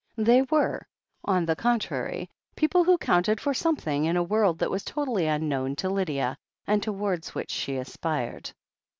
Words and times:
They 0.17 0.41
were, 0.41 0.87
on 1.25 1.45
the 1.45 1.55
contrary, 1.55 2.27
people 2.55 2.83
who 2.83 2.97
counted 2.97 3.39
for 3.39 3.53
something 3.53 4.05
in 4.05 4.17
a 4.17 4.23
world 4.23 4.57
that 4.57 4.71
was 4.71 4.83
totally 4.83 5.25
tmknown 5.25 5.77
to 5.77 5.89
Lydia, 5.89 6.37
and 6.65 6.81
towards 6.81 7.35
which 7.35 7.51
she 7.51 7.77
aspired. 7.77 8.51